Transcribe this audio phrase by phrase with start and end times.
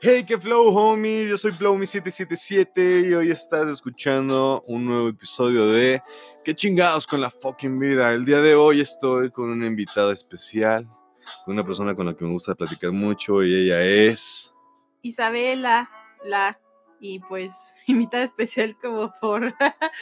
[0.00, 1.30] Hey, qué flow, homies.
[1.30, 6.02] Yo soy Flowmy777 y hoy estás escuchando un nuevo episodio de
[6.44, 8.12] ¿Qué chingados con la fucking vida?
[8.12, 10.86] El día de hoy estoy con una invitada especial,
[11.46, 14.54] con una persona con la que me gusta platicar mucho y ella es.
[15.00, 15.90] Isabela,
[16.22, 16.60] la.
[17.00, 17.54] Y pues,
[17.86, 19.54] invitada especial como por.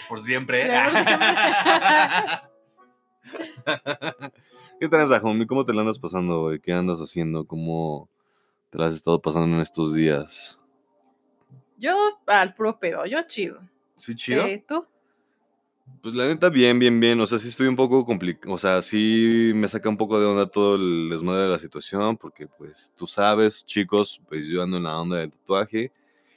[0.09, 0.69] Por siempre.
[0.69, 2.52] Por
[4.81, 5.47] ¿Qué tal, homie?
[5.47, 6.61] ¿Cómo te la andas pasando hoy?
[6.61, 7.47] ¿Qué andas haciendo?
[7.47, 8.09] ¿Cómo
[8.71, 10.59] te la has estado pasando en estos días?
[11.79, 11.95] Yo
[12.27, 13.61] al puro pedo, yo chido.
[13.97, 14.47] ¿Sí, chido?
[14.47, 14.87] Sí, ¿Tú?
[16.01, 17.21] Pues la neta, bien, bien, bien.
[17.21, 18.55] O sea, sí estoy un poco complicado.
[18.55, 22.17] O sea, sí me saca un poco de onda todo el desmadre de la situación,
[22.17, 25.93] porque pues tú sabes, chicos, pues yo ando en la onda del tatuaje.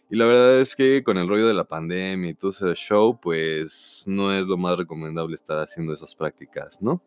[0.10, 3.20] Y la verdad es que con el rollo de la pandemia y todo ese show,
[3.20, 7.02] pues no es lo más recomendable estar haciendo esas prácticas, ¿no?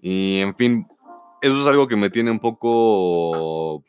[0.00, 0.86] Y en fin,
[1.40, 3.82] eso es algo que me tiene un poco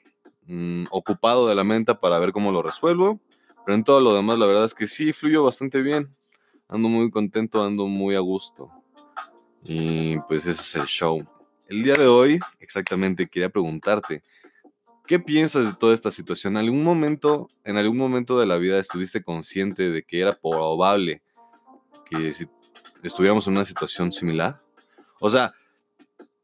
[0.45, 3.19] mm, ocupado de la mente para ver cómo lo resuelvo.
[3.65, 6.13] Pero en todo lo demás, la verdad es que sí, fluyo bastante bien.
[6.67, 8.71] Ando muy contento, ando muy a gusto.
[9.63, 11.25] Y pues ese es el show.
[11.67, 14.21] El día de hoy, exactamente, quería preguntarte,
[15.05, 16.53] ¿qué piensas de toda esta situación?
[16.53, 21.21] ¿En algún momento, en algún momento de la vida estuviste consciente de que era probable
[22.09, 22.31] que
[23.03, 24.57] estuviéramos en una situación similar?
[25.19, 25.53] O sea,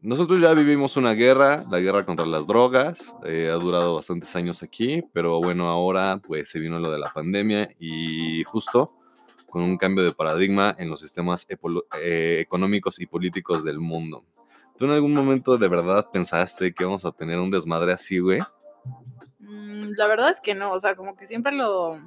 [0.02, 4.64] nosotros ya vivimos una guerra, la guerra contra las drogas, eh, ha durado bastantes años
[4.64, 8.96] aquí, pero bueno, ahora pues se vino lo de la pandemia y justo
[9.50, 11.46] con un cambio de paradigma en los sistemas
[12.02, 14.24] eh, económicos y políticos del mundo.
[14.80, 18.40] ¿Tú en algún momento de verdad pensaste que íbamos a tener un desmadre así, güey?
[19.40, 21.98] Mm, la verdad es que no, o sea, como que siempre lo,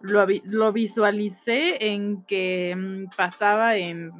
[0.00, 4.10] lo, lo visualicé en que mm, pasaba en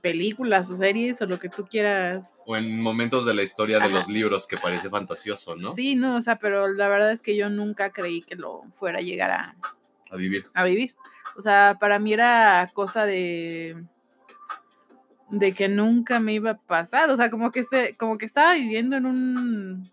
[0.00, 2.26] películas o series o lo que tú quieras.
[2.46, 5.74] O en momentos de la historia de los libros que parece fantasioso, ¿no?
[5.74, 9.00] Sí, no, o sea, pero la verdad es que yo nunca creí que lo fuera
[9.00, 9.56] a llegar a,
[10.10, 10.46] a vivir.
[10.54, 10.94] A vivir.
[11.36, 13.84] O sea, para mí era cosa de
[15.30, 18.54] de que nunca me iba a pasar, o sea, como que este, como que estaba
[18.54, 19.90] viviendo en un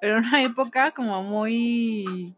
[0.00, 2.34] en una época como muy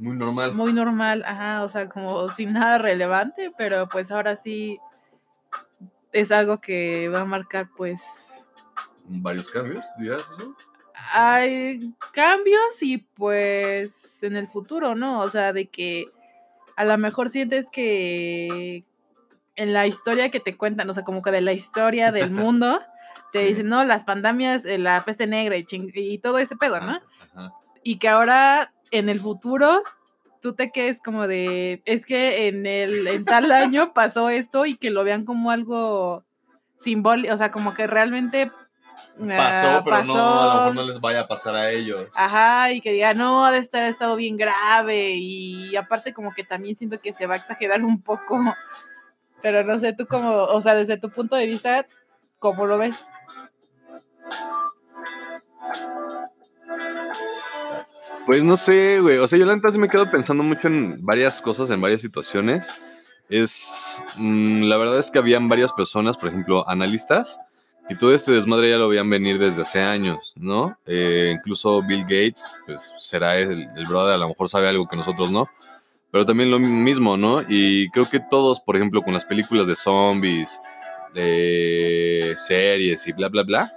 [0.00, 0.54] muy normal.
[0.54, 4.78] Muy normal, ajá, o sea, como sin nada relevante, pero pues ahora sí
[6.12, 8.48] es algo que va a marcar pues
[9.04, 10.56] varios cambios, dirás eso.
[11.12, 15.20] Hay cambios y pues en el futuro, ¿no?
[15.20, 16.06] O sea, de que
[16.76, 18.84] a lo mejor sientes que
[19.60, 22.80] en la historia que te cuentan, o sea, como que de la historia del mundo,
[23.30, 26.98] te dicen, no, las pandemias, eh, la peste negra y, y todo ese pedo, ¿no?
[27.84, 29.82] Y que ahora en el futuro
[30.40, 34.76] tú te quedes como de, es que en el en tal año pasó esto y
[34.76, 36.24] que lo vean como algo
[36.78, 38.50] simbólico, o sea, como que realmente
[39.18, 42.08] pasó, ah, pero no, a lo mejor no les vaya a pasar a ellos.
[42.14, 46.44] Ajá, y que diga, no, ha de estar estado bien grave y aparte como que
[46.44, 48.38] también siento que se va a exagerar un poco,
[49.42, 51.86] pero no sé, tú como, o sea, desde tu punto de vista,
[52.38, 53.06] ¿cómo lo ves?
[58.26, 59.18] Pues no sé, güey.
[59.18, 62.68] O sea, yo la neta me quedo pensando mucho en varias cosas, en varias situaciones.
[63.28, 64.02] Es.
[64.16, 67.40] Mm, la verdad es que habían varias personas, por ejemplo, analistas,
[67.88, 70.78] y todo este desmadre ya lo veían venir desde hace años, ¿no?
[70.86, 74.96] Eh, incluso Bill Gates, pues será el, el brother, a lo mejor sabe algo que
[74.96, 75.48] nosotros no.
[76.10, 77.42] Pero también lo mismo, ¿no?
[77.48, 80.60] Y creo que todos, por ejemplo, con las películas de zombies,
[81.14, 83.70] de series y bla, bla, bla,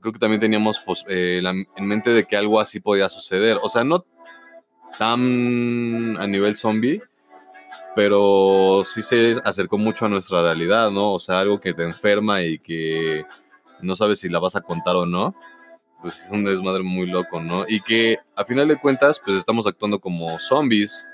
[0.00, 1.42] creo que también teníamos pues, eh,
[1.76, 3.58] en mente de que algo así podía suceder.
[3.62, 4.04] O sea, no
[4.98, 7.02] tan a nivel zombie,
[7.94, 11.14] pero sí se acercó mucho a nuestra realidad, ¿no?
[11.14, 13.24] O sea, algo que te enferma y que
[13.80, 15.34] no sabes si la vas a contar o no.
[16.02, 17.64] Pues es un desmadre muy loco, ¿no?
[17.66, 21.08] Y que a final de cuentas, pues estamos actuando como zombies,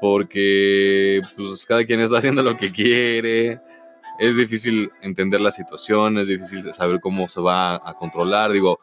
[0.00, 3.60] porque pues cada quien está haciendo lo que quiere
[4.18, 8.52] es difícil entender la situación, es difícil saber cómo se va a controlar.
[8.52, 8.78] Digo,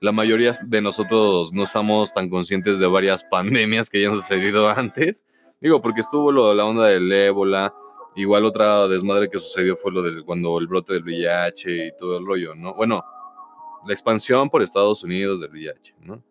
[0.00, 4.68] la mayoría de nosotros no estamos tan conscientes de varias pandemias que ya han sucedido
[4.68, 5.26] antes.
[5.60, 7.74] Digo, porque estuvo lo, la onda del ébola,
[8.14, 12.18] igual otra desmadre que sucedió fue lo del cuando el brote del VIH y todo
[12.18, 12.74] el rollo, ¿no?
[12.74, 13.04] Bueno,
[13.86, 16.22] la expansión por Estados Unidos del VIH, ¿no?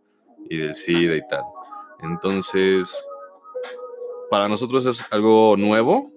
[0.49, 1.43] Y del SIDA y tal.
[2.01, 3.03] Entonces,
[4.29, 6.11] para nosotros es algo nuevo,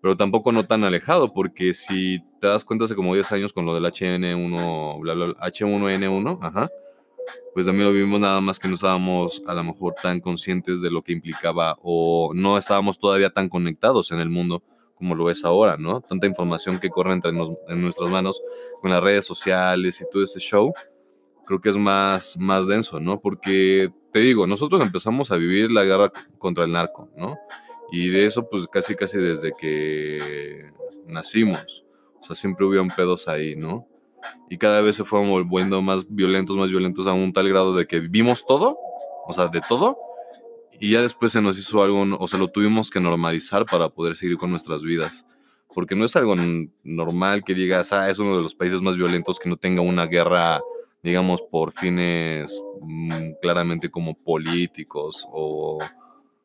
[0.00, 3.66] pero tampoco no tan alejado, porque si te das cuenta hace como 10 años con
[3.66, 6.70] lo del HN1, bla, bla, H1N1, ajá,
[7.54, 10.90] pues también lo vimos nada más que no estábamos a lo mejor tan conscientes de
[10.90, 14.62] lo que implicaba o no estábamos todavía tan conectados en el mundo
[14.94, 16.00] como lo es ahora, ¿no?
[16.02, 18.42] Tanta información que corre entre nos- en nuestras manos
[18.80, 20.72] con las redes sociales y todo ese show,
[21.50, 23.20] creo que es más, más denso, ¿no?
[23.20, 27.36] Porque, te digo, nosotros empezamos a vivir la guerra contra el narco, ¿no?
[27.90, 30.70] Y de eso, pues casi, casi desde que
[31.06, 31.84] nacimos.
[32.20, 33.88] O sea, siempre hubieron pedos ahí, ¿no?
[34.48, 37.84] Y cada vez se fueron volviendo más violentos, más violentos a un tal grado de
[37.88, 38.78] que vimos todo,
[39.26, 39.98] o sea, de todo,
[40.78, 44.14] y ya después se nos hizo algo, o sea, lo tuvimos que normalizar para poder
[44.14, 45.26] seguir con nuestras vidas.
[45.74, 46.36] Porque no es algo
[46.84, 50.06] normal que digas, ah, es uno de los países más violentos que no tenga una
[50.06, 50.60] guerra,
[51.02, 55.78] digamos, por fines mm, claramente como políticos o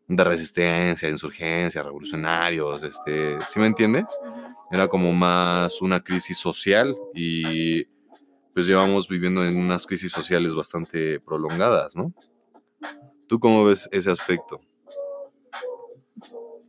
[0.08, 4.06] de resistencia, insurgencia, revolucionarios, este, ¿sí me entiendes?
[4.72, 7.86] Era como más una crisis social y
[8.54, 12.14] pues llevamos viviendo en unas crisis sociales bastante prolongadas, ¿no?
[13.28, 14.62] ¿Tú cómo ves ese aspecto?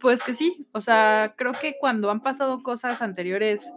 [0.00, 3.70] Pues que sí, o sea, creo que cuando han pasado cosas anteriores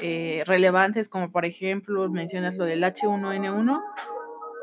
[0.00, 3.82] eh, relevantes, como por ejemplo mencionas lo del H1N1,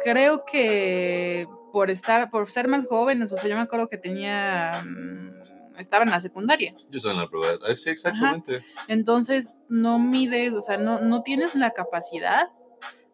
[0.04, 4.84] creo que por estar, por ser más jóvenes, o sea, yo me acuerdo que tenía,
[4.86, 7.58] mm, estaba en la secundaria, Yo estoy en la prueba.
[7.68, 8.64] Ah, Sí, exactamente.
[8.88, 12.50] entonces no mides, o sea, no, no tienes la capacidad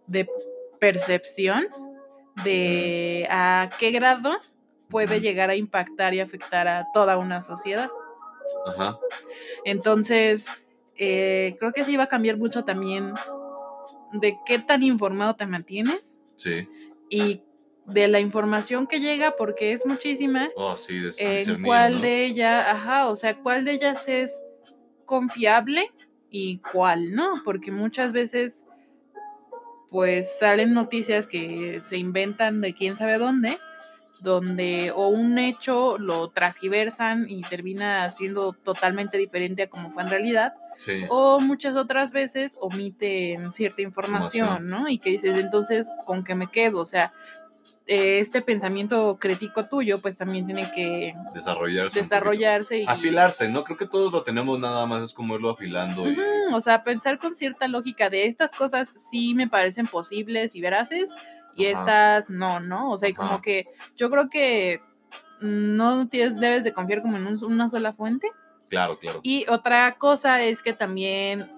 [0.07, 0.27] de
[0.79, 1.67] percepción
[2.43, 4.37] de a qué grado
[4.89, 7.89] puede llegar a impactar y afectar a toda una sociedad.
[8.65, 8.97] Ajá.
[9.65, 10.47] Entonces,
[10.97, 13.13] eh, creo que sí va a cambiar mucho también
[14.13, 16.67] de qué tan informado te mantienes Sí.
[17.09, 17.41] y
[17.85, 21.99] de la información que llega, porque es muchísima, Oh, sí, de en discernir, cuál ¿no?
[22.01, 24.43] de ella, ajá, o sea, cuál de ellas es
[25.05, 25.89] confiable
[26.29, 28.65] y cuál no, porque muchas veces
[29.89, 33.57] pues salen noticias que se inventan de quién sabe dónde,
[34.21, 40.09] donde o un hecho lo transgiversan y termina siendo totalmente diferente a como fue en
[40.09, 41.03] realidad, Sí.
[41.09, 44.83] o muchas otras veces omiten cierta información, Información.
[44.83, 44.89] ¿no?
[44.89, 46.81] Y que dices, entonces, ¿con qué me quedo?
[46.81, 47.13] O sea,
[47.87, 51.99] eh, este pensamiento crítico tuyo, pues también tiene que Desarrollarse.
[51.99, 52.85] desarrollarse y...
[52.85, 53.63] Afilarse, ¿no?
[53.63, 56.05] Creo que todos lo tenemos nada más, es como irlo afilando.
[56.09, 56.17] y-
[56.53, 61.15] o sea, pensar con cierta lógica de estas cosas sí me parecen posibles y veraces
[61.57, 61.79] y Ajá.
[61.79, 62.89] estas no, ¿no?
[62.91, 63.41] O sea, y como Ajá.
[63.41, 63.65] que
[63.97, 64.81] yo creo que
[65.41, 68.29] no tienes, debes de confiar como en un- una sola fuente.
[68.69, 69.19] Claro, claro.
[69.23, 71.51] Y otra cosa es que también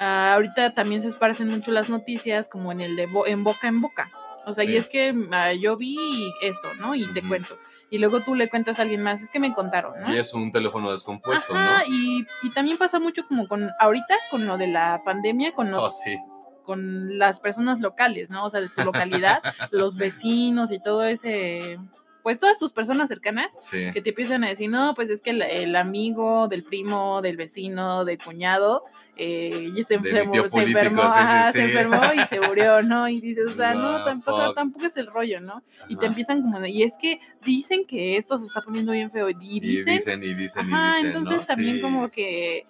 [0.00, 3.66] ah, ahorita también se esparcen mucho las noticias como en el de bo- en boca
[3.66, 4.10] en boca.
[4.46, 4.70] O sea, Sí.
[4.72, 5.96] y es que ah, yo vi
[6.40, 6.94] esto, ¿no?
[6.94, 7.58] Y te cuento.
[7.90, 10.14] Y luego tú le cuentas a alguien más, es que me contaron, ¿no?
[10.14, 11.92] Y es un teléfono descompuesto, Ajá, ¿no?
[11.94, 15.82] y, y también pasa mucho como con ahorita, con lo de la pandemia, con, lo-
[15.82, 16.16] Oh, sí.
[16.68, 18.44] Con las personas locales, ¿no?
[18.44, 19.40] O sea, de tu localidad,
[19.72, 21.78] los vecinos y todo ese,
[22.22, 23.90] pues todas tus personas cercanas Sí.
[23.94, 27.38] que te empiezan a decir, no, pues es que el, el amigo del primo, del
[27.38, 28.84] vecino, del cuñado,
[29.16, 32.82] eh, ya se enfermó, se político, enfermó, sí, sí, ajá, se enfermó y se murió,
[32.82, 33.08] ¿no?
[33.08, 34.54] Y dices, o sea, no, tampoco, fuck.
[34.54, 35.62] tampoco es el rollo, ¿no?
[35.88, 39.30] Y te empiezan como, y es que dicen que esto se está poniendo bien feo,
[39.30, 41.06] y Y dicen, dicen y dicen y Ajá, dicen.
[41.06, 41.44] entonces ¿no?
[41.46, 42.66] también como que,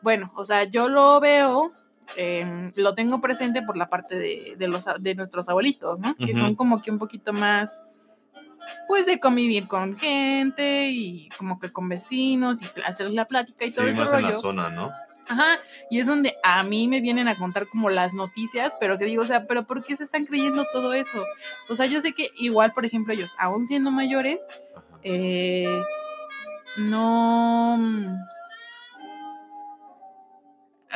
[0.00, 1.72] bueno, o sea, yo lo veo,
[2.16, 6.14] em, lo tengo presente por la parte de, de los, de nuestros abuelitos, ¿no?
[6.16, 7.80] Que son como que un poquito más,
[8.88, 13.70] pues, de convivir con gente y como que con vecinos y hacer la plática y
[13.70, 14.92] Sí, todo ese más en la zona, ¿no?
[15.28, 19.04] Ajá, y es donde a mí me vienen a contar como las noticias, pero que
[19.04, 21.24] digo, o sea, pero ¿por qué se están creyendo todo eso?
[21.68, 24.44] O sea, yo sé que igual, por ejemplo, ellos, aún siendo mayores,
[25.04, 25.80] eh,
[26.76, 27.78] no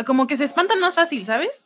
[0.05, 1.65] como que se espantan más fácil, ¿sabes?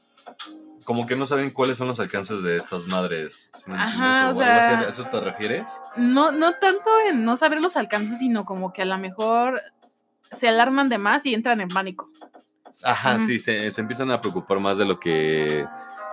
[0.84, 3.50] Como que no saben cuáles son los alcances de estas madres.
[3.54, 5.70] ¿sí me Ajá, o sea- ¿A eso te refieres?
[5.96, 9.60] No, no tanto en no saber los alcances, sino como que a lo mejor
[10.36, 12.08] se alarman de más y entran en pánico.
[12.84, 15.66] Ajá, sí, se, se empiezan a preocupar más de lo que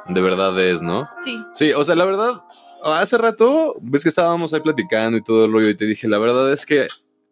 [0.07, 1.05] de verdad es, ¿no?
[1.23, 1.43] Sí.
[1.53, 2.43] Sí, o sea, la verdad,
[2.83, 6.17] hace rato, ves que estábamos ahí platicando y todo el rollo y te dije, la
[6.17, 6.87] verdad es que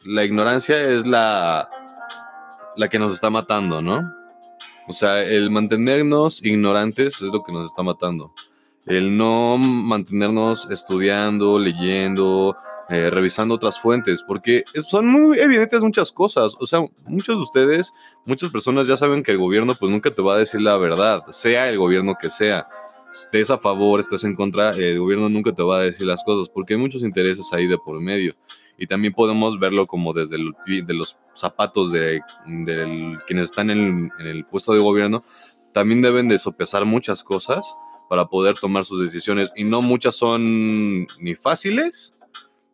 [0.05, 1.69] la ignorancia es la,
[2.75, 4.01] la que nos está matando, ¿no?
[4.87, 8.33] O sea, el mantenernos ignorantes es lo que nos está matando.
[8.87, 12.55] El no mantenernos estudiando, leyendo,
[12.89, 16.53] eh, revisando otras fuentes, porque son muy evidentes muchas cosas.
[16.59, 17.91] O sea, muchos de ustedes,
[18.25, 21.23] muchas personas ya saben que el gobierno pues nunca te va a decir la verdad,
[21.29, 22.63] sea el gobierno que sea.
[23.11, 26.47] Estés a favor, estés en contra, el gobierno nunca te va a decir las cosas,
[26.49, 28.35] porque hay muchos intereses ahí de por medio.
[28.77, 32.21] Y también podemos verlo como desde los zapatos de,
[33.25, 35.21] quienes están en, el puesto de gobierno,
[35.73, 37.73] también deben de sopesar muchas cosas
[38.09, 39.51] para poder tomar sus decisiones.
[39.55, 42.21] Y no muchas son ni fáciles,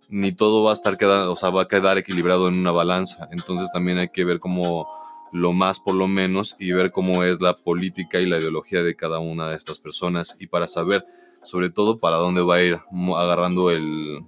[0.10, 3.30] ni todo va a estar quedando, o sea, va a quedar equilibrado en una balanza.
[3.32, 4.88] Entonces también hay que ver cómo,
[5.34, 8.96] lo más por lo menos y ver cómo es la política y la ideología de
[8.96, 11.04] cada una de estas personas y para saber
[11.44, 12.80] sobre todo para dónde va a ir
[13.16, 14.24] agarrando el,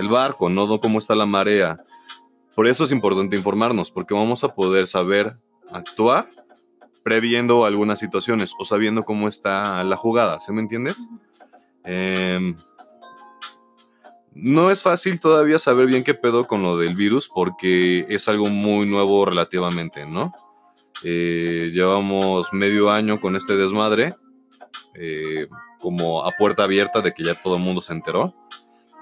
[0.00, 1.80] el barco, no cómo está la marea.
[2.56, 5.30] Por eso es importante informarnos, porque vamos a poder saber
[5.72, 6.28] actuar
[7.02, 10.96] previendo algunas situaciones o sabiendo cómo está la jugada, ¿se me entiendes?
[11.84, 12.54] Em,
[14.34, 18.46] no es fácil todavía saber bien qué pedo con lo del virus porque es algo
[18.46, 20.32] muy nuevo relativamente, ¿no?
[21.02, 24.12] Eh, llevamos medio año con este desmadre,
[24.94, 25.46] eh,
[25.78, 28.32] como a puerta abierta de que ya todo el mundo se enteró.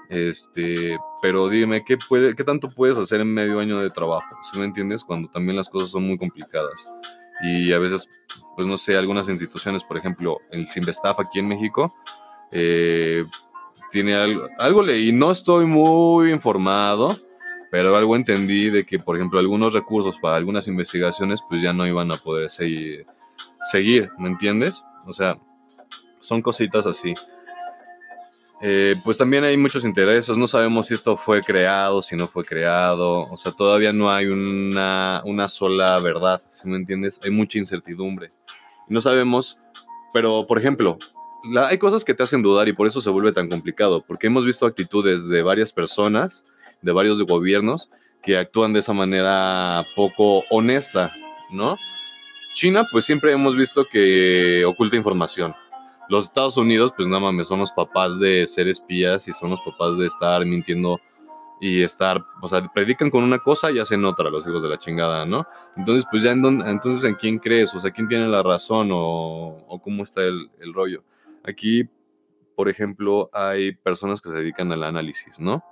[0.09, 4.25] Este, pero dime, ¿qué, puede, ¿qué tanto puedes hacer en medio año de trabajo?
[4.41, 5.03] ¿Sí me entiendes?
[5.03, 6.91] Cuando también las cosas son muy complicadas.
[7.41, 8.09] Y a veces,
[8.55, 11.93] pues no sé, algunas instituciones, por ejemplo, el Simvestaf aquí en México,
[12.51, 13.23] eh,
[13.91, 17.15] tiene algo, algo leí, no estoy muy informado,
[17.71, 21.85] pero algo entendí de que, por ejemplo, algunos recursos para algunas investigaciones, pues ya no
[21.85, 23.05] iban a poder seguir,
[23.71, 24.83] seguir ¿me entiendes?
[25.05, 25.37] O sea,
[26.19, 27.13] son cositas así.
[28.61, 32.43] Eh, pues también hay muchos intereses, no sabemos si esto fue creado, si no fue
[32.43, 37.21] creado, o sea, todavía no hay una, sola verdad, si me entiendes?
[37.23, 38.29] Hay mucha incertidumbre.
[38.89, 39.59] no sabemos,
[40.13, 40.97] pero por ejemplo,
[41.67, 44.45] hay cosas que te hacen dudar y por eso se vuelve tan complicado, porque hemos
[44.45, 46.43] visto actitudes de varias personas,
[46.81, 47.89] de varios gobiernos,
[48.21, 51.09] que actúan de esa manera poco honesta,
[51.49, 51.77] ¿no?
[52.55, 55.55] China, pues siempre hemos visto que oculta información
[56.09, 59.61] los Estados Unidos, pues nada más son los papás de ser espías y son los
[59.61, 60.99] papás de estar mintiendo
[61.61, 64.77] y estar, o sea, predican con una cosa y hacen otra los hijos de la
[64.77, 65.45] chingada, ¿no?
[65.77, 69.65] Entonces, pues ya en entonces en quién crees, o sea, quién tiene la razón o,
[69.67, 71.03] o cómo está el, el, rollo.
[71.43, 71.87] Aquí,
[72.55, 75.63] por ejemplo, hay personas que se dedican al análisis, ¿no?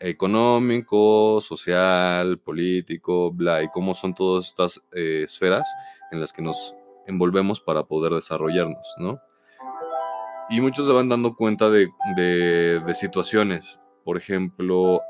[0.00, 5.68] Económico, social, político, bla, y cómo son todas estas eh, esferas
[6.10, 6.74] en las que nos
[7.06, 9.20] envolvemos para poder desarrollarnos, ¿no?
[10.52, 11.88] Y muchos se van dando cuenta de,
[12.94, 13.80] situaciones.
[14.04, 15.00] Por ejemplo,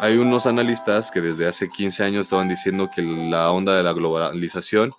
[0.00, 3.94] hay unos analistas que desde hace 15 años estaban diciendo que la onda de la
[3.94, 4.90] globalización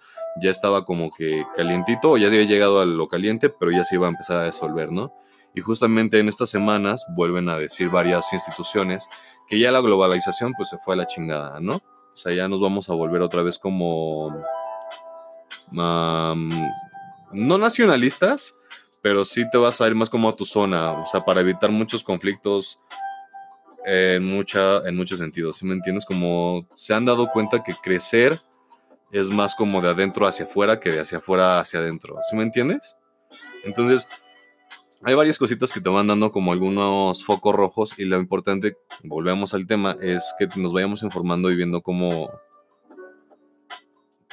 [0.42, 3.96] ya estaba como que calientito, o ya había llegado a lo caliente, pero ya se
[3.96, 5.14] iba a empezar a disolver, ¿no?
[5.54, 9.08] Y justamente en estas semanas vuelven a decir varias instituciones
[9.48, 11.75] que ya la globalización pues se fue a la chingada, ¿no?
[11.75, 14.44] O sea, ya nos vamos a volver otra vez como...
[15.72, 18.60] no nacionalistas,
[19.06, 21.70] pero sí te vas a ir más como a tu zona, o sea, para evitar
[21.70, 22.80] muchos conflictos
[23.86, 26.08] en, mucha, en muchos sentidos, ¿sí me entiendes?
[26.08, 28.36] Como se han dado cuenta que crecer
[29.12, 32.42] es más como de adentro hacia afuera que de hacia afuera hacia adentro, ¿sí me
[32.42, 32.98] entiendes?
[33.64, 34.08] Entonces,
[35.04, 39.54] hay varias cositas que te van dando como algunos focos rojos y lo importante, volvemos
[39.54, 42.32] al tema, es que nos vayamos informando y viendo cómo,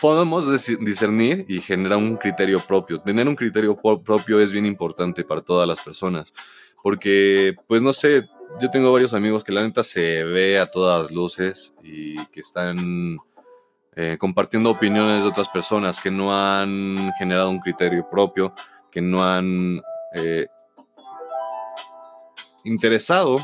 [0.02, 0.48] podemos
[0.80, 2.98] discernir y generar un criterio propio.
[2.98, 6.34] Tener un criterio propio es bien importante para todas las personas,
[6.82, 8.28] porque, pues no sé,
[8.60, 13.14] yo tengo varios amigos que la neta se ve a todas luces y que están
[13.94, 18.52] eh, compartiendo opiniones de otras personas que no han generado un criterio propio,
[18.90, 19.80] que no han
[20.14, 20.48] eh,
[22.64, 23.38] interesado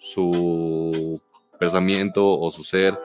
[0.00, 1.22] su
[1.60, 2.98] pensamiento o su ser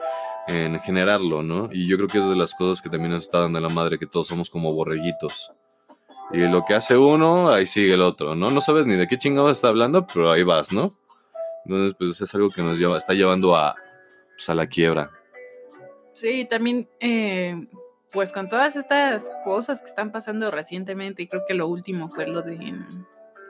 [0.46, 1.68] en generarlo, ¿no?
[1.72, 3.98] Y yo creo que es de las cosas que también nos está dando la madre,
[3.98, 5.52] que todos somos como borreguitos.
[6.32, 8.50] Y lo que hace uno, ahí sigue el otro, ¿no?
[8.50, 10.88] No sabes ni de qué chingado está hablando, pero ahí vas, ¿no?
[11.64, 13.74] Entonces, pues es algo que nos lleva, está llevando a,
[14.36, 15.10] pues, a la quiebra.
[16.12, 17.66] Sí, también, eh,
[18.12, 22.26] pues con todas estas cosas que están pasando recientemente, y creo que lo último fue
[22.26, 22.74] lo de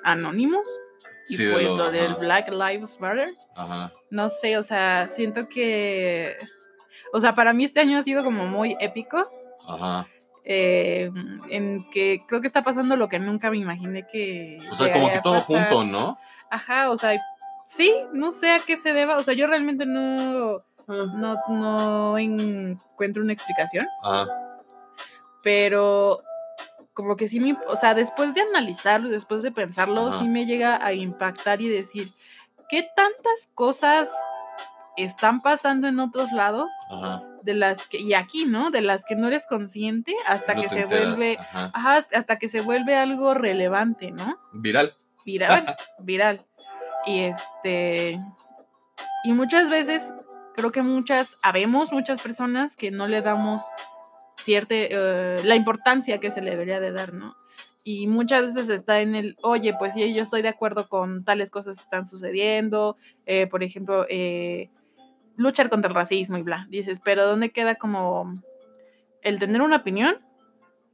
[0.03, 0.69] Anonymous.
[1.29, 3.29] Y pues lo, del Black Lives Matter.
[3.57, 3.93] Ajá.
[4.11, 6.37] No sé, o sea, siento que
[7.15, 9.25] o sea, para mí este año ha sido como muy épico.
[9.69, 10.05] Ajá.
[10.45, 11.13] Eh,
[11.49, 14.59] en que creo que está pasando lo que nunca me imaginé que.
[14.69, 16.19] O sea, como que todo junto, ¿no?
[16.51, 17.17] Ajá, o sea,
[17.69, 19.17] sí, no sé a qué se deba.
[19.17, 20.59] O sea, yo realmente no.
[20.89, 23.87] No, no encuentro una explicación.
[24.03, 24.27] Ajá.
[25.45, 26.19] Pero
[26.95, 30.85] como que sí me, o sea, después de analizarlo, después de pensarlo, sí me llega
[30.85, 32.09] a impactar y decir,
[32.69, 34.09] ¿qué tantas cosas
[34.97, 36.71] están pasando en otros lados,
[37.43, 38.71] de las que, y aquí, ¿no?
[38.71, 41.39] De las que no eres consciente hasta que se vuelve,
[41.73, 44.39] hasta que se vuelve algo relevante, ¿no?
[44.55, 44.93] Viral.
[45.25, 46.41] Viral, viral.
[47.07, 48.19] Y este,
[49.25, 50.15] y muchas veces,
[50.55, 53.63] creo que muchas, habemos muchas personas que no le damos
[54.37, 57.37] cierta, eh, la importancia que se le debería de dar, ¿no?
[57.85, 61.51] y muchas veces está en el, oye, pues sí, yo estoy de acuerdo con tales
[61.51, 62.97] cosas que están sucediendo,
[63.27, 64.71] eh, por ejemplo, eh,
[65.37, 66.67] luchar contra el racismo y bla.
[66.71, 68.43] Dices, pero ¿dónde queda como
[69.23, 70.17] el tener una opinión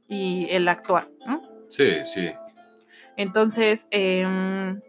[0.07, 1.41] y el actuar, ¿no?
[1.69, 2.31] Sí, sí.
[3.17, 4.81] Entonces, em,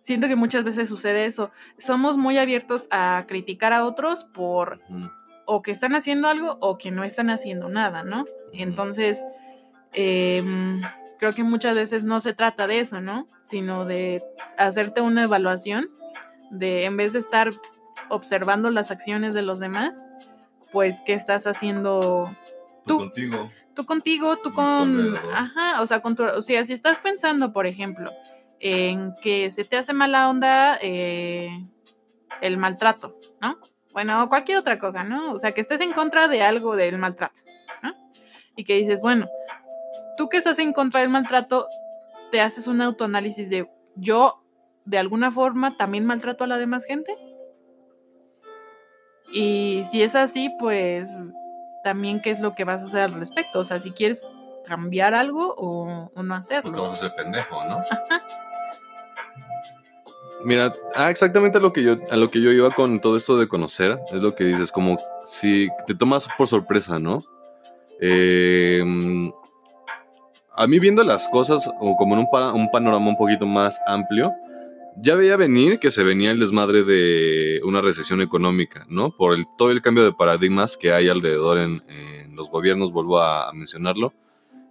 [0.00, 1.50] siento que muchas veces sucede eso.
[1.78, 4.80] Somos muy abiertos a criticar a otros por
[5.46, 8.24] o que están haciendo algo o que no están haciendo nada, ¿no?
[8.52, 9.24] Entonces,
[9.92, 10.82] em,
[11.18, 13.28] creo que muchas veces no se trata de eso, ¿no?
[13.42, 14.22] Sino de
[14.58, 15.90] hacerte una evaluación
[16.50, 17.52] de en vez de estar
[18.12, 20.04] observando las acciones de los demás,
[20.70, 22.34] pues qué estás haciendo
[22.86, 22.98] Tú.
[22.98, 23.50] contigo.
[23.74, 26.98] tú contigo, tú Y tu con, ajá, o sea, con tu, o sea, si estás
[26.98, 28.10] pensando, por ejemplo,
[28.60, 31.50] en que se te hace mala onda eh,
[32.40, 33.58] el maltrato, ¿no?
[33.92, 35.32] Bueno, o cualquier otra cosa, ¿no?
[35.32, 37.42] O sea, que estés en contra de algo del maltrato,
[37.82, 37.94] ¿no?
[38.56, 39.28] Y que dices, bueno,
[40.16, 41.68] tú que estás en contra del maltrato,
[42.30, 44.42] te haces un autoanálisis de yo,
[44.84, 47.16] de alguna forma, también maltrato a la demás gente.
[49.32, 51.08] Y si es así, pues
[51.84, 53.60] también qué es lo que vas a hacer al respecto.
[53.60, 54.22] O sea, si quieres
[54.66, 56.84] cambiar algo o, o no hacerlo.
[56.84, 57.78] a ser pendejo, ¿no?
[60.44, 63.36] Mira, ah, exactamente a lo que yo a lo que yo iba con todo esto
[63.38, 67.22] de conocer, es lo que dices, como si te tomas por sorpresa, ¿no?
[68.00, 68.82] Eh,
[70.56, 73.80] a mí viendo las cosas o como en un, pa- un panorama un poquito más
[73.86, 74.32] amplio,
[74.96, 79.16] ya veía venir que se venía el desmadre de una recesión económica, ¿no?
[79.16, 81.82] Por todo el cambio de paradigmas que hay alrededor en,
[82.34, 84.12] los gobiernos, vuelvo a, a mencionarlo,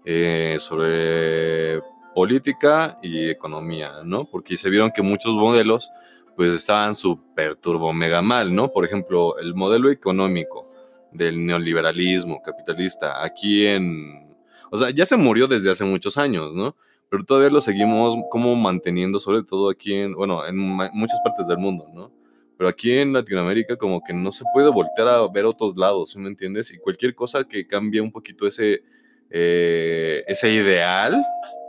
[0.04, 1.80] eh, sobre
[2.16, 4.26] política y economía, ¿no?
[4.26, 5.92] Porque se vieron que muchos modelos
[6.36, 8.70] pues estaban súper turbo mega mal, ¿no?
[8.70, 10.66] Por ejemplo, el modelo económico
[11.12, 14.36] del neoliberalismo capitalista aquí en...
[14.72, 16.76] O sea, ya se murió desde hace muchos años, ¿no?
[17.12, 21.58] Pero todavía lo seguimos como manteniendo, sobre todo aquí en, bueno, en muchas partes del
[21.58, 22.10] mundo, ¿no?
[22.58, 26.20] Pero aquí en Latinoamérica como que no se puede voltear a ver otros lados, ¿sí
[26.20, 26.72] me entiendes?
[26.72, 28.84] Y cualquier cosa que cambie un poquito ese,
[29.30, 31.22] eh, ese ideal,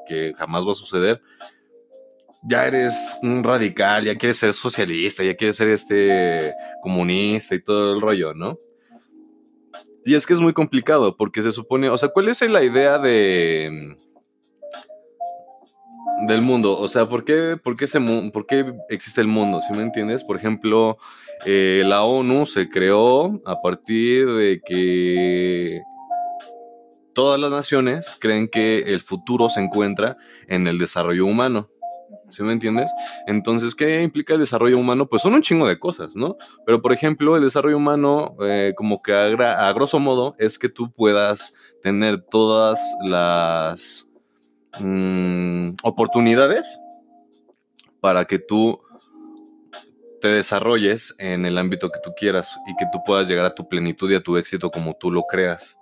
[0.06, 1.20] que jamás va a suceder,
[2.44, 6.52] ya eres un radical, ya quieres ser socialista, ya quieres ser este
[6.84, 8.56] comunista y todo el rollo, ¿no?
[10.04, 13.00] Y es que es muy complicado porque se supone, o sea, ¿cuál es la idea
[13.00, 13.96] de
[16.26, 16.78] del mundo?
[16.78, 17.86] O sea, ¿por qué, por qué,
[18.32, 19.60] por qué existe el mundo?
[19.60, 20.24] ¿Sí me entiendes?
[20.24, 20.98] Por ejemplo,
[21.46, 25.80] eh, la ONU se creó a partir de que
[27.14, 30.16] todas las naciones creen que el futuro se encuentra
[30.48, 31.68] en el desarrollo humano.
[32.28, 32.90] ¿Sí me entiendes?
[33.26, 35.06] Entonces, ¿qué implica el desarrollo humano?
[35.06, 36.36] Pues son un chingo de cosas, ¿no?
[36.64, 40.70] Pero, por ejemplo, el desarrollo humano, eh, como que a, a grosso modo, es que
[40.70, 44.08] tú puedas tener todas las
[44.80, 46.80] mm, oportunidades
[48.00, 48.80] para que tú
[50.20, 53.68] te desarrolles en el ámbito que tú quieras y que tú puedas llegar a tu
[53.68, 55.78] plenitud y a tu éxito como tú lo creas.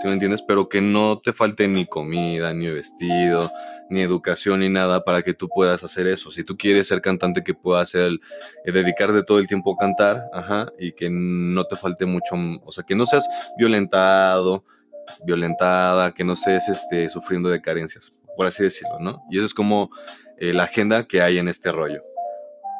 [0.00, 0.42] ¿Sí me entiendes?
[0.42, 3.50] Pero que no te falte ni comida, ni vestido,
[3.90, 6.30] ni educación, ni nada para que tú puedas hacer eso.
[6.30, 8.20] Si tú quieres ser cantante, que puedas ser el,
[8.64, 12.72] eh, dedicarte todo el tiempo a cantar, ajá, y que no te falte mucho, o
[12.72, 14.64] sea, que no seas violentado,
[15.24, 19.22] violentada, que no estés este, sufriendo de carencias, por así decirlo, ¿no?
[19.30, 19.90] Y eso es como
[20.38, 22.02] eh, la agenda que hay en este rollo.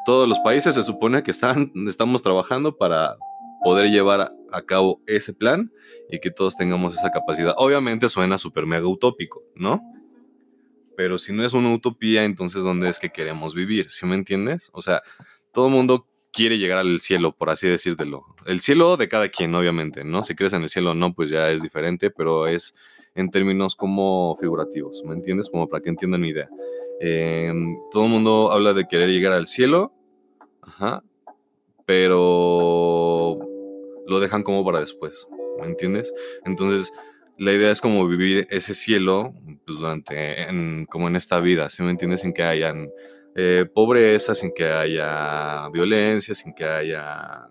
[0.05, 3.17] Todos los países se supone que están, estamos trabajando para
[3.63, 5.71] poder llevar a, cabo ese plan
[6.09, 7.53] y que todos tengamos esa capacidad.
[7.57, 9.81] Obviamente suena súper mega utópico, ¿no?
[10.97, 13.89] Pero si no es una utopía, entonces ¿dónde es que queremos vivir?
[13.89, 14.69] ¿Sí me entiendes?
[14.73, 15.01] O sea,
[15.51, 18.25] todo el mundo quiere llegar al cielo, por así decírtelo.
[18.45, 20.23] El cielo de cada quien, obviamente, ¿no?
[20.23, 22.73] Si crees en el cielo o no, pues ya es diferente, pero es
[23.15, 25.49] en términos como figurativos, ¿me entiendes?
[25.49, 26.49] Como para que entiendan mi idea.
[27.01, 27.51] Eh,
[27.91, 29.91] todo el mundo habla de querer llegar al cielo,
[30.61, 31.03] ajá,
[31.85, 33.39] pero
[34.07, 35.27] lo dejan como para después,
[35.59, 36.13] ¿me entiendes?
[36.45, 36.91] Entonces,
[37.37, 39.33] la idea es como vivir ese cielo,
[39.65, 42.21] pues durante, en- como en esta vida, ¿sí me entiendes?
[42.21, 42.89] Sin que hayan
[43.35, 47.47] eh, pobreza, sin que haya violencia, sin que haya,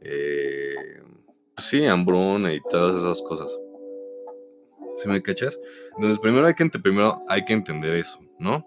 [0.00, 1.02] eh,
[1.54, 3.58] pues sí, hambruna y todas esas cosas.
[4.96, 5.58] ¿Sí me cachas?
[5.94, 8.66] Entonces, primero hay que, primero hay que entender eso, ¿no?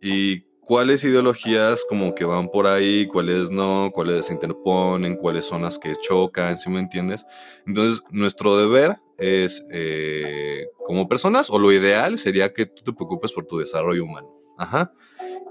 [0.00, 5.62] Y cuáles ideologías como que van por ahí, cuáles no, cuáles se interponen, cuáles son
[5.62, 7.24] las que chocan, ¿sí me entiendes?
[7.66, 13.32] Entonces, nuestro deber es, eh, como personas, o lo ideal sería que tú te preocupes
[13.32, 14.34] por tu desarrollo humano.
[14.58, 14.92] Ajá.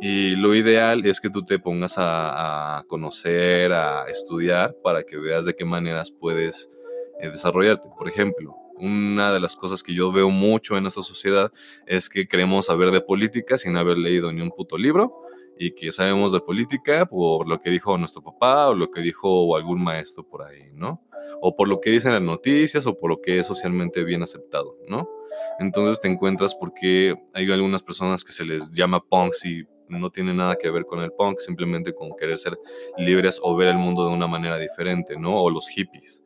[0.05, 5.15] Y lo ideal es que tú te pongas a, a conocer, a estudiar, para que
[5.15, 6.69] veas de qué maneras puedes
[7.21, 7.87] eh, desarrollarte.
[7.97, 11.53] Por ejemplo, una de las cosas que yo veo mucho en esta sociedad
[11.85, 15.21] es que queremos saber de política sin haber leído ni un puto libro
[15.57, 19.55] y que sabemos de política por lo que dijo nuestro papá o lo que dijo
[19.55, 21.01] algún maestro por ahí, ¿no?
[21.39, 24.77] O por lo que dicen las noticias o por lo que es socialmente bien aceptado,
[24.85, 25.09] ¿no?
[25.59, 30.33] Entonces te encuentras porque hay algunas personas que se les llama punks y no tiene
[30.33, 32.57] nada que ver con el punk, simplemente con querer ser
[32.97, 35.41] libres o ver el mundo de una manera diferente, ¿no?
[35.41, 36.21] O los hippies.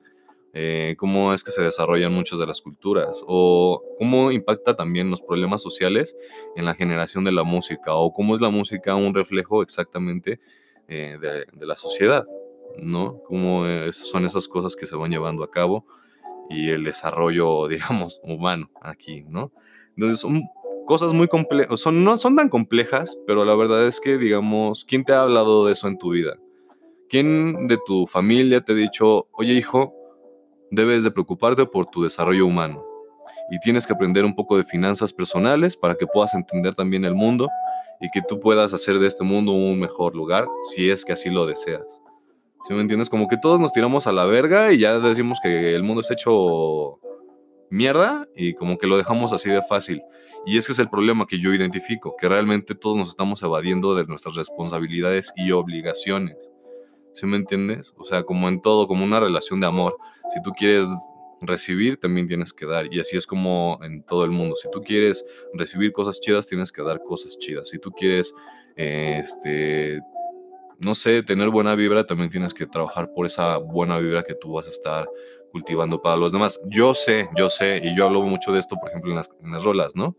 [0.54, 5.22] Eh, cómo es que se desarrollan muchas de las culturas, o cómo impacta también los
[5.22, 6.16] problemas sociales
[6.56, 10.40] en la generación de la música, o cómo es la música un reflejo exactamente
[10.88, 12.26] eh, de, la sociedad,
[12.80, 13.22] ¿no?
[13.28, 15.86] Cómo son esas cosas que se van llevando a cabo
[16.50, 19.52] y el desarrollo, digamos, humano aquí, ¿no?
[19.96, 20.44] Entonces, son
[20.88, 25.04] cosas muy complejas, son, no son tan complejas, pero la verdad es que, digamos, ¿quién
[25.04, 26.38] te ha hablado de eso en tu vida?
[27.10, 29.94] ¿Quién de tu familia te ha dicho, oye hijo,
[30.72, 32.84] debes de preocuparte por tu desarrollo humano
[33.52, 37.14] y tienes que aprender un poco de finanzas personales para que puedas entender también el
[37.14, 37.50] mundo
[38.02, 41.30] y que tú puedas hacer de este mundo un mejor lugar si es que así
[41.30, 42.02] lo deseas.
[42.68, 43.10] ¿Sí me entiendes?
[43.10, 46.12] Como que todos nos tiramos a la verga y ya decimos que el mundo es
[46.12, 47.00] hecho
[47.70, 50.02] mierda y como que lo dejamos así de fácil.
[50.46, 53.96] Y es que es el problema que yo identifico, que realmente todos nos estamos evadiendo
[53.96, 56.52] de nuestras responsabilidades y obligaciones.
[57.14, 57.94] ¿Sí me entiendes?
[57.98, 59.98] O sea, como en todo, como una relación de amor.
[60.34, 60.88] Si tú quieres
[61.42, 62.94] recibir, también tienes que dar.
[62.94, 64.56] Y así es como en todo el mundo.
[64.56, 67.70] Si tú quieres recibir cosas chidas, tienes que dar cosas chidas.
[67.70, 68.34] Si tú quieres,
[68.76, 70.00] este,
[70.80, 74.54] no sé, tener buena vibra, también tienes que trabajar por esa buena vibra que tú
[74.54, 75.10] vas a estar
[75.52, 76.60] cultivando para los demás.
[76.68, 79.52] Yo sé, yo sé, y yo hablo mucho de esto, por ejemplo, en las, en
[79.52, 80.16] las rolas, ¿no?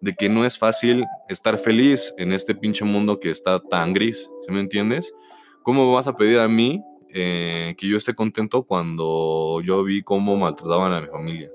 [0.00, 4.30] De que no es fácil estar feliz en este pinche mundo que está tan gris,
[4.42, 5.14] ¿sí me entiendes?
[5.62, 10.36] ¿Cómo vas a pedir a mí eh, que yo esté contento cuando yo vi cómo
[10.36, 11.50] maltrataban a mi familia?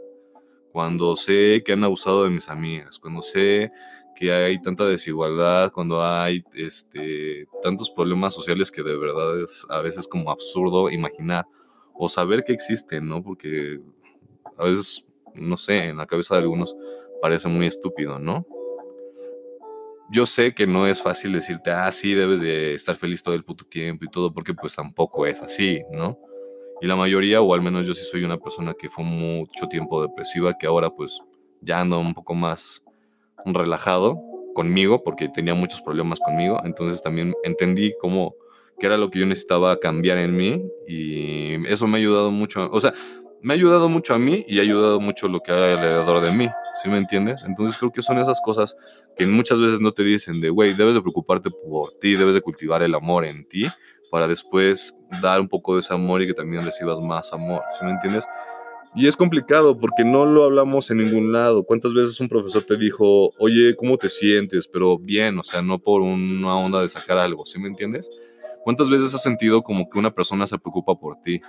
[0.72, 3.72] Cuando sé que han abusado de mis amigas, cuando sé
[4.16, 9.80] que hay tanta desigualdad, cuando hay este, tantos problemas sociales que de verdad es a
[9.80, 11.46] veces como absurdo imaginar
[11.98, 13.24] o saber que existen, ¿no?
[13.24, 13.80] Porque
[14.58, 16.76] a veces, no sé, en la cabeza de algunos
[17.22, 18.46] parece muy estúpido, ¿no?
[20.10, 23.44] yo sé que no es fácil decirte, ah, sí, debes de estar feliz todo el
[23.44, 26.20] puto tiempo y todo, porque pues tampoco es así, ¿no?
[26.82, 30.02] Y la mayoría, o al menos yo sí soy una persona que fue mucho tiempo
[30.02, 31.22] depresiva, que ahora pues
[31.62, 32.84] ya ando un poco más
[33.46, 34.22] relajado
[34.54, 38.36] conmigo, porque tenía muchos problemas conmigo, entonces también entendí cómo,
[38.80, 42.70] qué era lo que yo necesitaba cambiar en mí y eso me ha ayudado mucho,
[42.72, 42.94] o sea,
[43.42, 46.32] me ha ayudado mucho a mí y ha ayudado mucho lo que hay alrededor de
[46.32, 46.50] mí,
[46.82, 47.44] ¿sí me entiendes?
[47.46, 48.76] Entonces creo que son esas cosas
[49.16, 52.42] que muchas veces no te dicen de, güey, debes de preocuparte por ti, debes de
[52.42, 53.68] cultivar el amor en ti
[54.10, 57.86] para después dar un poco de ese amor y que también recibas más amor, ¿sí
[57.86, 58.26] me entiendes?
[58.98, 61.66] Y es complicado porque no lo hablamos en ningún lado.
[61.66, 64.70] ¿Cuántas veces un profesor te dijo, oye, ¿cómo te sientes?
[64.70, 68.10] Pero bien, o sea, no por una onda de sacar algo, ¿sí me entiendes?
[68.66, 71.40] ¿Cuántas veces has sentido como que una persona se preocupa por ti?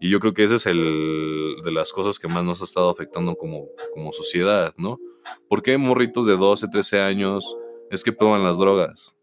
[0.00, 2.88] Y yo creo que ese es el de las cosas que más nos ha estado
[2.88, 4.98] afectando como, como sociedad, ¿no?
[5.50, 7.58] ¿Por qué morritos de 12, 13 años
[7.90, 9.14] es que prueban las drogas?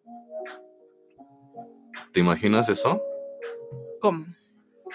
[2.11, 3.01] ¿Te imaginas eso?
[3.99, 4.27] ¿Cómo?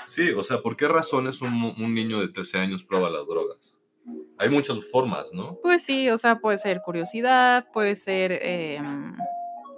[0.06, 3.74] Sí, o sea, ¿por qué razones un, un niño de 13 años prueba las drogas?
[4.38, 5.58] Hay muchas formas, ¿no?
[5.60, 9.16] Pues sí, o sea, puede ser curiosidad, puede ser em,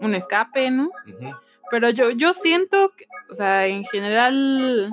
[0.02, 0.90] un escape, ¿no?
[1.70, 4.90] Pero yo, yo siento, que, o sea, en general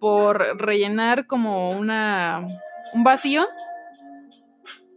[0.00, 2.46] por rellenar como una
[2.92, 3.46] un vacío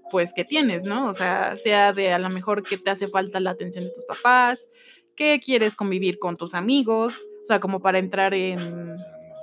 [0.09, 1.07] pues que tienes, ¿no?
[1.07, 4.05] O sea, sea de a lo mejor que te hace falta la atención de tus
[4.05, 4.67] papás,
[5.15, 8.95] que quieres convivir con tus amigos, o sea, como para entrar en,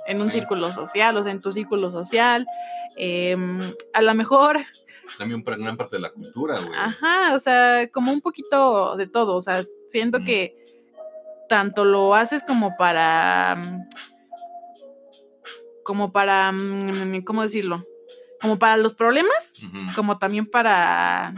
[0.07, 2.47] en un círculo social, o sea, en tu círculo social.
[2.95, 3.59] Em,
[3.93, 4.59] a lo mejor...
[5.17, 6.73] También una gran parte de la cultura, güey.
[6.75, 10.55] Ajá, o sea, como un poquito de todo, o sea, siento que
[11.47, 13.57] tanto lo haces como para
[15.85, 17.85] como para, mm, ¿cómo decirlo?
[18.41, 19.53] Como para los problemas,
[19.95, 21.33] como también para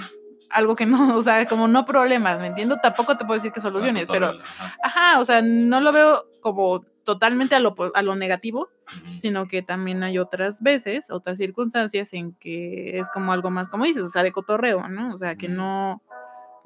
[0.50, 2.78] algo que no, o sea, como no problemas, ¿me entiendo?
[2.82, 4.40] Tampoco te puedo decir que soluciones, pero,
[4.82, 5.20] ajá.
[5.20, 8.70] o sea, no lo veo como totalmente a lo, a lo negativo,
[9.18, 13.86] sino que también hay otras veces, otras circunstancias en que es como algo más, como
[13.86, 15.14] dices, o sea, de cotorreo, ¿no?
[15.14, 16.02] O sea, que no,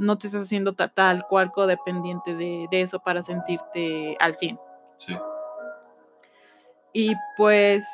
[0.02, 4.60] no te estás haciendo tal cual codependiente de, de eso para sentirte al 100.
[4.98, 5.16] Sí.
[6.94, 7.86] Y pues,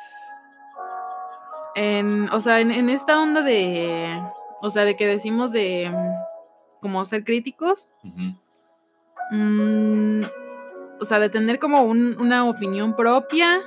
[1.74, 4.20] en, o sea, en, esta onda de,
[4.60, 5.92] o sea, de que decimos de
[6.80, 7.90] como ser críticos,
[9.30, 10.24] mm,
[11.00, 13.60] o sea, de tener como una opinión propia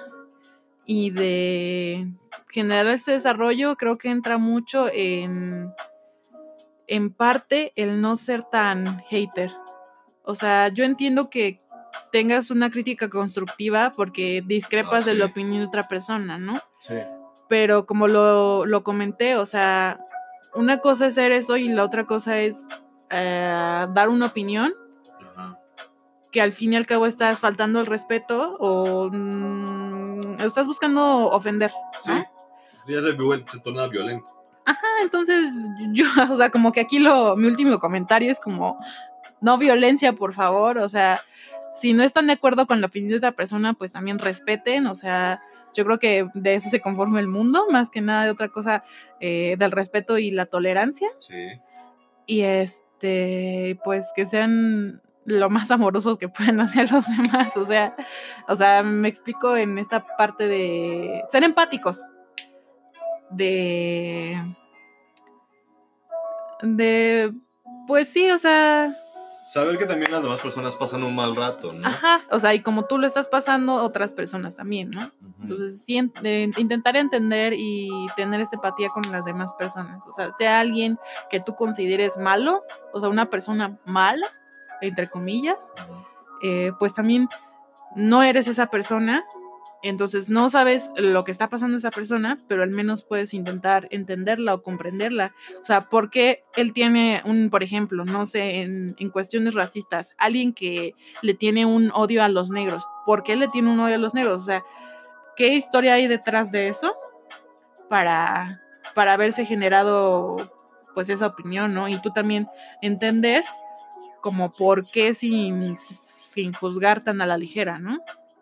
[0.86, 2.08] y de
[2.50, 5.74] generar este desarrollo, creo que entra mucho en,
[6.92, 9.50] en parte el no ser tan hater.
[10.24, 11.58] O sea, yo entiendo que
[12.12, 16.60] tengas una crítica constructiva porque discrepas de la opinión de otra persona, ¿no?
[16.82, 16.96] Sí.
[17.48, 20.02] Pero como lo, lo comenté, o sea,
[20.54, 22.58] una cosa es ser eso y la otra cosa es
[23.10, 24.74] eh, dar una opinión
[26.30, 31.72] que al fin y al cabo estás faltando el respeto o mm, estás buscando ofender.
[32.02, 32.12] Sí.
[32.12, 32.26] ¿no?
[32.86, 33.16] Ya se,
[33.48, 34.41] se torna violento.
[34.66, 35.60] Ah, entonces
[35.92, 38.80] yo, o sea, como que aquí lo, mi último comentario es como,
[39.42, 41.22] no violencia, por favor, o sea,
[41.74, 44.96] si no están de acuerdo con la opinión de otra persona, pues también respeten, o
[44.96, 45.42] sea,
[45.74, 48.84] yo creo que de eso se conforma el mundo, más que nada de otra cosa,
[49.20, 51.36] eh, del respeto y la tolerancia, Sí.
[52.26, 57.96] y este, pues que sean lo más amorosos que puedan hacer los demás, o sea,
[58.48, 62.02] o sea, me explico en esta parte de ser empáticos,
[63.32, 64.56] de,
[66.62, 67.34] de,
[67.88, 68.96] pues sí, o sea,
[69.52, 71.86] Saber que también las demás personas pasan un mal rato, ¿no?
[71.86, 75.12] ajá, o sea, y como tú lo estás pasando, otras personas también, ¿no?
[75.42, 80.08] Entonces, sí, eh, intentar entender y tener esa empatía con las demás personas.
[80.08, 80.98] O sea, sea alguien
[81.30, 82.64] que tú consideres malo,
[82.94, 84.26] o sea, una persona mala,
[84.80, 85.74] entre comillas,
[86.42, 87.28] eh, pues también
[87.94, 89.26] no eres esa persona.
[89.84, 94.54] Entonces no sabes lo que está pasando esa persona, pero al menos puedes intentar entenderla
[94.54, 95.34] o comprenderla.
[95.62, 100.12] O sea, ¿por qué él tiene un, por ejemplo, no sé, en, en cuestiones racistas,
[100.18, 102.86] alguien que le tiene un odio a los negros?
[103.06, 104.42] ¿Por qué le tiene un odio a los negros?
[104.42, 104.64] O sea,
[105.36, 106.94] ¿qué historia hay detrás de eso
[107.90, 108.62] para,
[108.94, 110.52] para haberse generado
[110.94, 111.88] pues esa opinión, ¿no?
[111.88, 112.48] Y tú también
[112.82, 113.44] entender
[114.22, 117.98] como por qué sin, sin juzgar tan a la ligera, ¿no?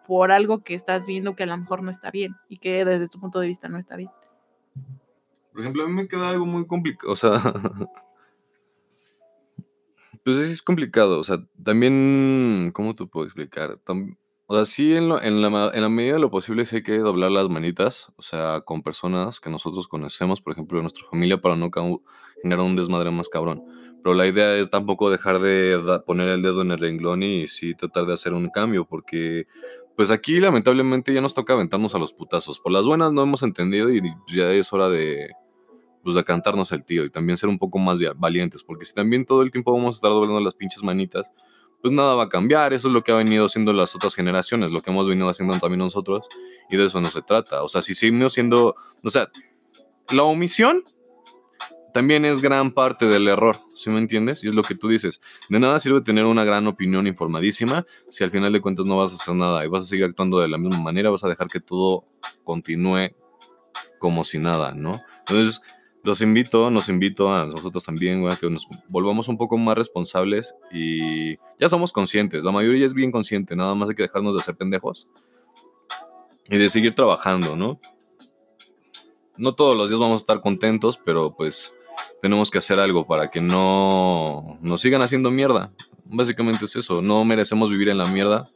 [0.10, 3.08] Por algo que estás viendo que a lo mejor no está bien y que desde
[3.08, 4.10] tu punto de vista no está bien.
[5.52, 7.14] Por ejemplo, a mí me queda algo muy complicado.
[7.14, 7.32] O sea.
[10.24, 11.20] Pues es complicado.
[11.20, 12.72] O sea, también.
[12.74, 13.80] ¿Cómo te puedo explicar?
[14.48, 16.84] O sea, sí, en, lo- en la, en la medida de lo posible, sí hay
[16.84, 18.12] que doblar las manitas.
[18.16, 21.70] O sea, con personas que nosotros conocemos, por ejemplo, de nuestra familia, para no
[22.42, 23.64] generar un desmadre más cabrón.
[24.04, 27.76] Pero la idea es tampoco dejar de poner el dedo en el renglón y sí
[27.76, 29.48] tratar de hacer un cambio, porque.
[30.00, 32.62] Pues aquí lamentablemente ya nos toca aventarnos a los putazos.
[32.62, 34.02] Por las buenas no hemos entendido y
[34.34, 35.32] ya es hora de,
[36.02, 39.26] pues de cantarnos el tío y también ser un poco más valientes, porque si también
[39.26, 41.34] todo el tiempo vamos a estar doblando las pinches manitas,
[41.82, 44.72] pues nada va a cambiar, eso es lo que ha venido haciendo las otras generaciones,
[44.72, 46.26] lo que hemos venido haciendo también nosotros,
[46.70, 49.30] y de eso no se trata, o sea, si seguimos siendo, o sea,
[50.12, 50.82] la omisión
[52.00, 54.42] también es gran parte del error, ¿sí me entiendes?
[54.46, 58.24] Y es lo que tú dices, de nada sirve tener una gran opinión informadísima si
[58.24, 60.48] al final de cuentas no vas a hacer nada y vas a seguir actuando de
[60.48, 62.06] la misma manera, vas a dejar que todo
[62.46, 63.10] continúe
[63.98, 64.94] como si nada, ¿no?
[65.28, 65.62] Entonces,
[66.02, 70.56] los invito, nos invito a nosotros también, güey, que nos volvamos un poco más responsables
[70.72, 74.40] y ya somos conscientes, la mayoría es bien consciente, nada más hay que dejarnos de
[74.40, 75.10] hacer pendejos
[76.50, 77.78] y de seguir trabajando, ¿no?
[79.36, 81.74] No todos los días vamos a estar contentos, pero pues
[82.22, 85.72] tenemos que hacer algo para que no nos sigan haciendo mierda.
[86.06, 88.48] Básicamente es eso, no merecemos vivir en la mierda,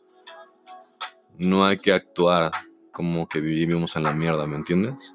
[1.38, 2.51] no hay que actuar
[2.91, 5.13] como que vivimos en la mierda, ¿me entiendes?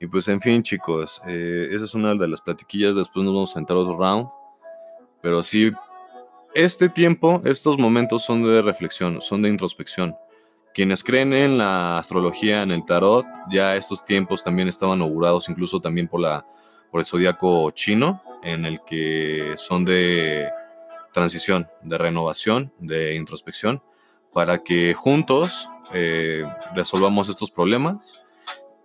[0.00, 2.94] Y pues en fin, chicos, eh, esa es una de las platiquillas.
[2.94, 4.28] Después nos vamos a entrar otro round.
[5.20, 5.72] Pero sí,
[6.54, 10.14] este tiempo, estos momentos son de reflexión, son de introspección.
[10.72, 15.80] Quienes creen en la astrología, en el tarot, ya estos tiempos también estaban augurados, incluso
[15.80, 16.46] también por, la,
[16.90, 20.48] por el zodiaco chino, en el que son de
[21.12, 23.82] transición, de renovación, de introspección,
[24.32, 28.24] para que juntos eh, resolvamos estos problemas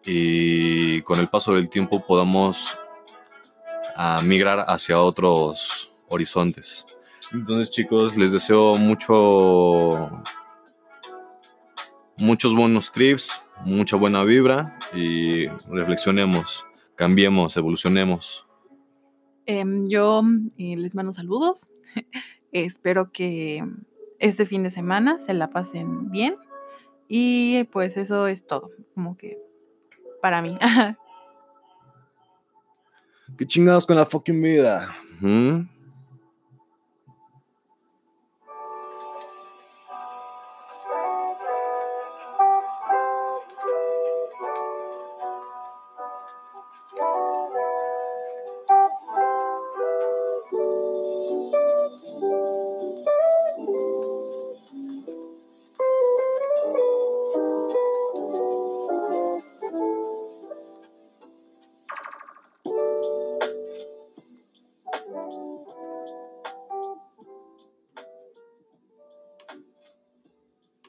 [0.05, 2.77] y con el paso del tiempo podamos
[3.95, 6.85] ah, migrar hacia otros horizontes.
[7.31, 10.23] Entonces, chicos, les deseo mucho
[12.17, 18.47] muchos buenos trips, mucha buena vibra y reflexionemos, cambiemos, evolucionemos.
[19.45, 20.21] Em, yo
[20.57, 21.71] eh, les mando saludos.
[22.51, 23.63] Espero que
[24.19, 26.35] este fin de semana se la pasen bien.
[27.07, 29.37] Y pues eso es todo, como que
[30.21, 30.57] para mí.
[33.37, 34.95] ¿Qué chingados con la fucking vida?
[35.19, 35.72] ¿Mm?